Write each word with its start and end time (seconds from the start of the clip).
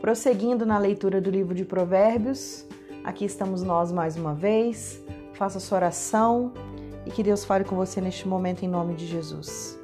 Prosseguindo 0.00 0.64
na 0.64 0.78
leitura 0.78 1.20
do 1.20 1.28
livro 1.30 1.54
de 1.54 1.62
Provérbios, 1.62 2.64
aqui 3.04 3.26
estamos 3.26 3.62
nós 3.62 3.92
mais 3.92 4.16
uma 4.16 4.34
vez. 4.34 4.98
Faça 5.34 5.60
sua 5.60 5.76
oração 5.76 6.54
e 7.04 7.10
que 7.10 7.22
Deus 7.22 7.44
fale 7.44 7.64
com 7.64 7.76
você 7.76 8.00
neste 8.00 8.26
momento 8.26 8.64
em 8.64 8.68
nome 8.68 8.94
de 8.94 9.06
Jesus. 9.06 9.78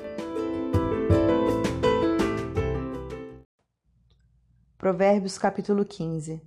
Provérbios 4.79 5.37
capítulo 5.37 5.85
15 5.85 6.41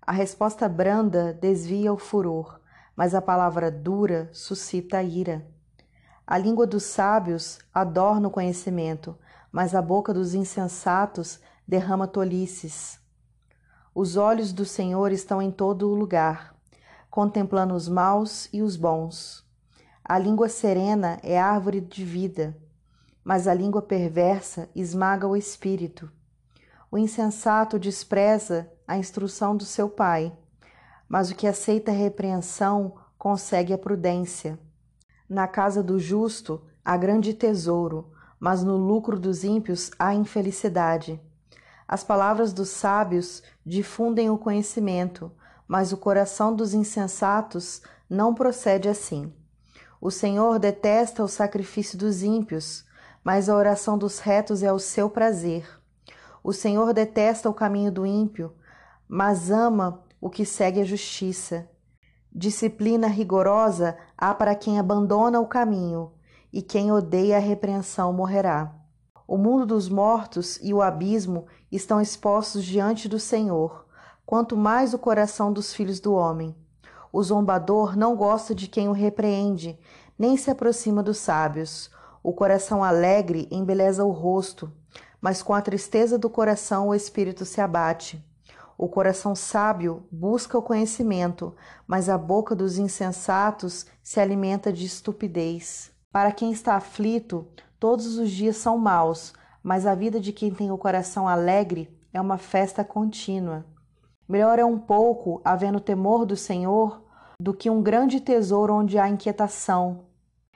A 0.00 0.12
resposta 0.12 0.68
branda 0.68 1.32
desvia 1.32 1.92
o 1.92 1.98
furor, 1.98 2.60
mas 2.94 3.16
a 3.16 3.20
palavra 3.20 3.68
dura 3.68 4.30
suscita 4.32 4.98
a 4.98 5.02
ira. 5.02 5.44
A 6.24 6.38
língua 6.38 6.68
dos 6.68 6.84
sábios 6.84 7.58
adorna 7.74 8.28
o 8.28 8.30
conhecimento, 8.30 9.18
mas 9.50 9.74
a 9.74 9.82
boca 9.82 10.14
dos 10.14 10.34
insensatos 10.34 11.40
derrama 11.72 12.06
tolices. 12.06 13.00
Os 13.94 14.18
olhos 14.18 14.52
do 14.52 14.62
Senhor 14.62 15.10
estão 15.10 15.40
em 15.40 15.50
todo 15.50 15.88
o 15.88 15.94
lugar, 15.94 16.54
contemplando 17.08 17.72
os 17.72 17.88
maus 17.88 18.46
e 18.52 18.60
os 18.60 18.76
bons. 18.76 19.42
A 20.04 20.18
língua 20.18 20.50
serena 20.50 21.18
é 21.22 21.40
árvore 21.40 21.80
de 21.80 22.04
vida, 22.04 22.54
mas 23.24 23.48
a 23.48 23.54
língua 23.54 23.80
perversa 23.80 24.68
esmaga 24.74 25.26
o 25.26 25.34
espírito. 25.34 26.12
O 26.90 26.98
insensato 26.98 27.78
despreza 27.78 28.70
a 28.86 28.98
instrução 28.98 29.56
do 29.56 29.64
seu 29.64 29.88
pai, 29.88 30.30
mas 31.08 31.30
o 31.30 31.34
que 31.34 31.46
aceita 31.46 31.90
a 31.90 31.94
repreensão 31.94 32.96
consegue 33.16 33.72
a 33.72 33.78
prudência. 33.78 34.58
Na 35.26 35.48
casa 35.48 35.82
do 35.82 35.98
justo 35.98 36.60
há 36.84 36.98
grande 36.98 37.32
tesouro, 37.32 38.12
mas 38.38 38.62
no 38.62 38.76
lucro 38.76 39.18
dos 39.18 39.42
ímpios 39.42 39.90
há 39.98 40.14
infelicidade. 40.14 41.18
As 41.92 42.02
palavras 42.02 42.54
dos 42.54 42.70
sábios 42.70 43.42
difundem 43.66 44.30
o 44.30 44.38
conhecimento, 44.38 45.30
mas 45.68 45.92
o 45.92 45.98
coração 45.98 46.56
dos 46.56 46.72
insensatos 46.72 47.82
não 48.08 48.32
procede 48.32 48.88
assim. 48.88 49.30
O 50.00 50.10
Senhor 50.10 50.58
detesta 50.58 51.22
o 51.22 51.28
sacrifício 51.28 51.98
dos 51.98 52.22
ímpios, 52.22 52.86
mas 53.22 53.46
a 53.46 53.54
oração 53.54 53.98
dos 53.98 54.20
retos 54.20 54.62
é 54.62 54.72
o 54.72 54.78
seu 54.78 55.10
prazer. 55.10 55.68
O 56.42 56.50
Senhor 56.50 56.94
detesta 56.94 57.50
o 57.50 57.52
caminho 57.52 57.92
do 57.92 58.06
ímpio, 58.06 58.54
mas 59.06 59.50
ama 59.50 60.02
o 60.18 60.30
que 60.30 60.46
segue 60.46 60.80
a 60.80 60.84
justiça. 60.84 61.68
Disciplina 62.34 63.06
rigorosa 63.06 63.98
há 64.16 64.32
para 64.32 64.54
quem 64.54 64.78
abandona 64.78 65.38
o 65.38 65.46
caminho, 65.46 66.10
e 66.50 66.62
quem 66.62 66.90
odeia 66.90 67.36
a 67.36 67.38
repreensão 67.38 68.14
morrerá. 68.14 68.81
O 69.32 69.38
mundo 69.38 69.64
dos 69.64 69.88
mortos 69.88 70.58
e 70.60 70.74
o 70.74 70.82
abismo 70.82 71.46
estão 71.70 72.02
expostos 72.02 72.62
diante 72.62 73.08
do 73.08 73.18
Senhor, 73.18 73.86
quanto 74.26 74.58
mais 74.58 74.92
o 74.92 74.98
coração 74.98 75.50
dos 75.50 75.72
filhos 75.72 76.00
do 76.00 76.12
homem. 76.12 76.54
O 77.10 77.22
zombador 77.22 77.96
não 77.96 78.14
gosta 78.14 78.54
de 78.54 78.68
quem 78.68 78.90
o 78.90 78.92
repreende, 78.92 79.78
nem 80.18 80.36
se 80.36 80.50
aproxima 80.50 81.02
dos 81.02 81.16
sábios. 81.16 81.90
O 82.22 82.34
coração 82.34 82.84
alegre 82.84 83.48
embeleza 83.50 84.04
o 84.04 84.10
rosto, 84.10 84.70
mas 85.18 85.42
com 85.42 85.54
a 85.54 85.62
tristeza 85.62 86.18
do 86.18 86.28
coração 86.28 86.88
o 86.88 86.94
espírito 86.94 87.46
se 87.46 87.58
abate. 87.58 88.22
O 88.76 88.86
coração 88.86 89.34
sábio 89.34 90.02
busca 90.12 90.58
o 90.58 90.62
conhecimento, 90.62 91.54
mas 91.86 92.10
a 92.10 92.18
boca 92.18 92.54
dos 92.54 92.76
insensatos 92.76 93.86
se 94.02 94.20
alimenta 94.20 94.70
de 94.70 94.84
estupidez. 94.84 95.90
Para 96.12 96.32
quem 96.32 96.52
está 96.52 96.74
aflito, 96.74 97.46
Todos 97.82 98.16
os 98.16 98.30
dias 98.30 98.58
são 98.58 98.78
maus, 98.78 99.32
mas 99.60 99.88
a 99.88 99.94
vida 99.96 100.20
de 100.20 100.32
quem 100.32 100.54
tem 100.54 100.70
o 100.70 100.78
coração 100.78 101.26
alegre 101.26 101.92
é 102.12 102.20
uma 102.20 102.38
festa 102.38 102.84
contínua. 102.84 103.66
Melhor 104.28 104.60
é 104.60 104.64
um 104.64 104.78
pouco, 104.78 105.42
havendo 105.44 105.80
temor 105.80 106.24
do 106.24 106.36
Senhor, 106.36 107.02
do 107.40 107.52
que 107.52 107.68
um 107.68 107.82
grande 107.82 108.20
tesouro 108.20 108.72
onde 108.72 109.00
há 109.00 109.08
inquietação. 109.08 110.04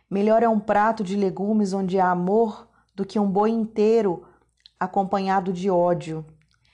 Melhor 0.09 0.41
é 0.45 0.49
um 0.49 0.61
prato 0.61 1.03
de 1.03 1.17
legumes 1.17 1.73
onde 1.73 1.99
há 1.99 2.13
amor 2.13 2.69
do 2.95 3.05
que 3.05 3.19
um 3.19 3.29
boi 3.29 3.51
inteiro 3.51 4.25
acompanhado 4.79 5.53
de 5.53 5.69
ódio. 5.69 6.25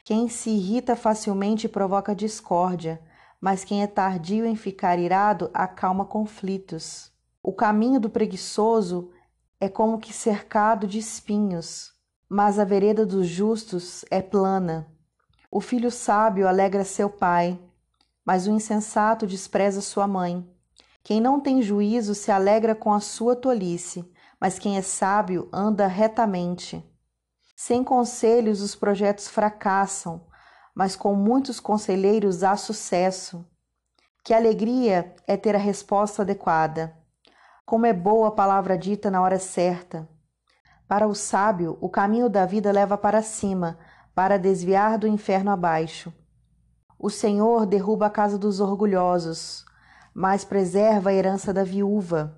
Quem 0.05 0.29
se 0.29 0.51
irrita 0.51 0.95
facilmente 0.95 1.67
provoca 1.67 2.15
discórdia, 2.15 3.01
mas 3.41 3.65
quem 3.65 3.83
é 3.83 3.87
tardio 3.87 4.45
em 4.45 4.55
ficar 4.55 4.99
irado 4.99 5.51
acalma 5.55 6.05
conflitos. 6.05 7.11
O 7.43 7.55
caminho 7.55 7.99
do 7.99 8.11
preguiçoso 8.11 9.13
é 9.63 9.69
como 9.69 10.01
que 10.01 10.13
cercado 10.13 10.89
de 10.89 10.99
espinhos, 10.99 11.93
mas 12.29 12.59
a 12.59 12.65
vereda 12.65 13.07
dos 13.07 13.29
justos 13.29 14.05
é 14.11 14.21
plana. 14.21 14.89
O 15.53 15.61
filho 15.61 15.89
sábio 15.89 16.49
alegra 16.49 16.83
seu 16.83 17.09
pai, 17.09 17.57
mas 18.25 18.49
o 18.49 18.51
insensato 18.51 19.25
despreza 19.25 19.81
sua 19.81 20.09
mãe. 20.09 20.45
Quem 21.05 21.21
não 21.21 21.39
tem 21.39 21.63
juízo 21.63 22.13
se 22.13 22.33
alegra 22.33 22.75
com 22.75 22.93
a 22.93 22.99
sua 22.99 23.37
tolice, 23.37 24.05
mas 24.41 24.59
quem 24.59 24.77
é 24.77 24.83
sábio 24.83 25.49
anda 25.53 25.87
retamente. 25.87 26.85
Sem 27.55 27.85
conselhos 27.85 28.63
os 28.63 28.75
projetos 28.75 29.29
fracassam, 29.29 30.27
mas 30.75 30.97
com 30.97 31.15
muitos 31.15 31.61
conselheiros 31.61 32.43
há 32.43 32.57
sucesso. 32.57 33.47
Que 34.25 34.35
alegria 34.35 35.15
é 35.25 35.37
ter 35.37 35.55
a 35.55 35.61
resposta 35.61 36.23
adequada. 36.23 37.01
Como 37.73 37.87
é 37.87 37.93
boa 37.95 38.29
a 38.29 38.31
palavra 38.31 38.77
dita 38.77 39.11
na 39.11 39.23
hora 39.23 39.39
certa. 39.39 40.07
Para 40.87 41.09
o 41.09 41.15
sábio, 41.15 41.79
o 41.81 41.89
caminho 41.89 42.29
da 42.29 42.45
vida 42.45 42.71
leva 42.71 42.99
para 42.99 43.23
cima, 43.23 43.79
para 44.15 44.39
desviar 44.39 44.99
do 44.99 45.07
inferno 45.07 45.51
abaixo. 45.51 46.13
O 46.99 47.09
Senhor 47.09 47.65
derruba 47.65 48.09
a 48.09 48.11
casa 48.11 48.37
dos 48.37 48.61
orgulhosos, 48.61 49.65
mas 50.13 50.45
preserva 50.45 51.09
a 51.09 51.15
herança 51.15 51.51
da 51.51 51.65
viúva. 51.65 52.37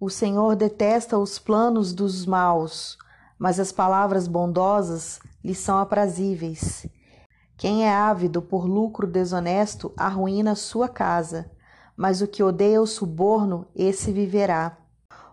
O 0.00 0.10
Senhor 0.10 0.56
detesta 0.56 1.16
os 1.16 1.38
planos 1.38 1.94
dos 1.94 2.26
maus, 2.26 2.98
mas 3.38 3.60
as 3.60 3.70
palavras 3.70 4.26
bondosas 4.26 5.20
lhe 5.44 5.54
são 5.54 5.78
aprazíveis. 5.78 6.88
Quem 7.56 7.86
é 7.86 7.94
ávido 7.94 8.42
por 8.42 8.66
lucro 8.66 9.06
desonesto 9.06 9.94
arruína 9.96 10.56
sua 10.56 10.88
casa 10.88 11.52
mas 11.96 12.20
o 12.20 12.28
que 12.28 12.42
odeia 12.42 12.80
o 12.80 12.86
suborno, 12.86 13.66
esse 13.74 14.12
viverá. 14.12 14.76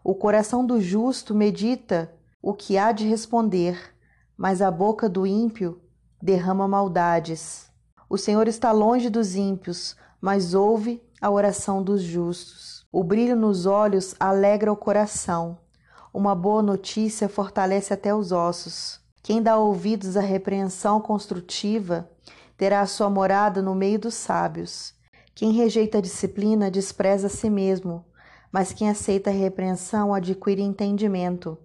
O 0.03 0.15
coração 0.15 0.65
do 0.65 0.79
justo 0.79 1.35
medita 1.35 2.13
o 2.41 2.53
que 2.53 2.77
há 2.77 2.91
de 2.91 3.07
responder, 3.07 3.93
mas 4.37 4.61
a 4.61 4.71
boca 4.71 5.09
do 5.09 5.27
ímpio 5.27 5.81
derrama 6.21 6.67
maldades. 6.67 7.69
O 8.09 8.17
Senhor 8.17 8.47
está 8.47 8.71
longe 8.71 9.09
dos 9.09 9.35
ímpios, 9.35 9.95
mas 10.21 10.53
ouve 10.53 11.01
a 11.21 11.29
oração 11.29 11.81
dos 11.81 12.01
justos. 12.01 12.85
O 12.91 13.03
brilho 13.03 13.35
nos 13.35 13.65
olhos 13.65 14.15
alegra 14.19 14.71
o 14.71 14.77
coração. 14.77 15.57
Uma 16.13 16.35
boa 16.35 16.61
notícia 16.61 17.27
fortalece 17.27 17.93
até 17.93 18.13
os 18.13 18.31
ossos. 18.31 19.01
Quem 19.23 19.41
dá 19.41 19.57
ouvidos 19.57 20.15
à 20.15 20.21
repreensão 20.21 21.01
construtiva 21.01 22.09
terá 22.55 22.85
sua 22.85 23.09
morada 23.09 23.61
no 23.61 23.73
meio 23.73 23.97
dos 23.97 24.13
sábios. 24.13 24.93
Quem 25.35 25.51
rejeita 25.51 25.97
a 25.97 26.01
disciplina 26.01 26.69
despreza 26.69 27.25
a 27.25 27.29
si 27.29 27.49
mesmo, 27.49 28.05
mas 28.51 28.71
quem 28.71 28.87
aceita 28.87 29.31
a 29.31 29.33
repreensão 29.33 30.13
adquire 30.13 30.61
entendimento. 30.61 31.57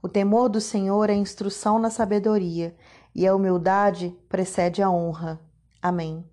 O 0.00 0.08
temor 0.08 0.48
do 0.48 0.60
Senhor 0.60 1.10
é 1.10 1.14
instrução 1.14 1.80
na 1.80 1.90
sabedoria, 1.90 2.76
e 3.12 3.26
a 3.26 3.34
humildade 3.34 4.16
precede 4.28 4.80
a 4.80 4.88
honra. 4.88 5.40
Amém. 5.82 6.24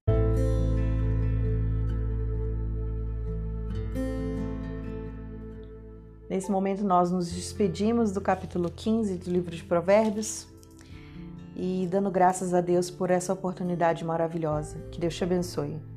Nesse 6.30 6.52
momento, 6.52 6.84
nós 6.84 7.10
nos 7.10 7.32
despedimos 7.32 8.12
do 8.12 8.22
capítulo 8.22 8.70
15 8.70 9.18
do 9.18 9.32
livro 9.32 9.56
de 9.56 9.64
Provérbios 9.64 10.48
e 11.56 11.88
dando 11.90 12.12
graças 12.12 12.54
a 12.54 12.62
Deus 12.62 12.92
por 12.92 13.10
essa 13.10 13.34
oportunidade 13.34 14.06
maravilhosa. 14.06 14.78
Que 14.92 15.00
Deus 15.00 15.16
te 15.16 15.24
abençoe. 15.24 15.95